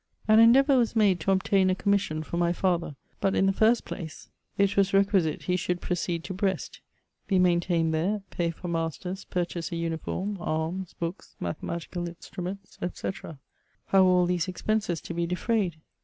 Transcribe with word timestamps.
An 0.27 0.39
endeavour 0.39 0.79
was 0.79 0.95
made 0.95 1.19
to 1.19 1.31
obtain 1.31 1.69
a 1.69 1.75
commission 1.75 2.23
for 2.23 2.35
my 2.37 2.53
father; 2.53 2.95
but, 3.19 3.35
in 3.35 3.45
the 3.45 3.53
first 3.53 3.85
place, 3.85 4.29
it 4.57 4.75
was 4.75 4.87
CHATEAUBRIAND. 4.87 4.87
4 4.87 4.97
9 4.97 5.05
requisite 5.29 5.47
be 5.47 5.55
should 5.55 5.79
proceed 5.79 6.23
to 6.23 6.33
Brest, 6.33 6.81
be 7.27 7.37
maintaijied 7.37 7.91
tbere, 7.91 8.23
pay 8.31 8.49
for 8.49 8.67
masters, 8.67 9.25
purchase 9.25 9.71
a 9.71 9.75
uniform, 9.75 10.39
arms, 10.39 10.95
books, 10.97 11.35
mathematical 11.39 12.07
instruments, 12.07 12.79
&c. 12.95 13.09
How 13.89 14.03
were 14.03 14.09
all 14.09 14.25
these 14.25 14.47
expenses 14.47 15.01
to 15.01 15.13
be 15.13 15.27
defrayed? 15.27 15.75